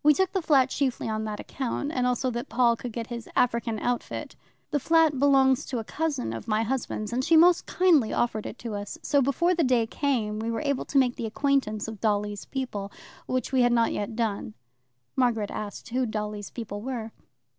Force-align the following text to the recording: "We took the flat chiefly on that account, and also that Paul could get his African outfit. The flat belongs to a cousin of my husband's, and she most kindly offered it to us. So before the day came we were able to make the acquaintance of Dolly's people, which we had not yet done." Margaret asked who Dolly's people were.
"We 0.03 0.15
took 0.15 0.31
the 0.31 0.41
flat 0.41 0.71
chiefly 0.71 1.07
on 1.07 1.25
that 1.25 1.39
account, 1.39 1.91
and 1.91 2.07
also 2.07 2.31
that 2.31 2.49
Paul 2.49 2.75
could 2.75 2.91
get 2.91 3.05
his 3.13 3.29
African 3.35 3.77
outfit. 3.77 4.35
The 4.71 4.79
flat 4.79 5.19
belongs 5.19 5.63
to 5.67 5.77
a 5.77 5.83
cousin 5.83 6.33
of 6.33 6.47
my 6.47 6.63
husband's, 6.63 7.13
and 7.13 7.23
she 7.23 7.37
most 7.37 7.67
kindly 7.67 8.11
offered 8.11 8.47
it 8.47 8.57
to 8.65 8.73
us. 8.73 8.97
So 9.03 9.21
before 9.21 9.53
the 9.53 9.63
day 9.63 9.85
came 9.85 10.39
we 10.39 10.49
were 10.49 10.61
able 10.65 10.85
to 10.85 10.97
make 10.97 11.17
the 11.17 11.27
acquaintance 11.27 11.87
of 11.87 12.01
Dolly's 12.01 12.45
people, 12.45 12.91
which 13.27 13.51
we 13.51 13.61
had 13.61 13.71
not 13.73 13.93
yet 13.93 14.15
done." 14.15 14.55
Margaret 15.15 15.51
asked 15.51 15.89
who 15.89 16.07
Dolly's 16.07 16.49
people 16.49 16.81
were. 16.81 17.11